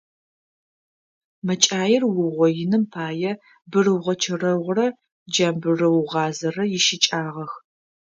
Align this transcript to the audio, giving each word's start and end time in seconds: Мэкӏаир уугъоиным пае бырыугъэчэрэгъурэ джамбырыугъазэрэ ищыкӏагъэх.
Мэкӏаир 1.45 2.03
уугъоиным 2.07 2.83
пае 2.93 3.31
бырыугъэчэрэгъурэ 3.71 4.87
джамбырыугъазэрэ 5.31 6.63
ищыкӏагъэх. 6.77 7.51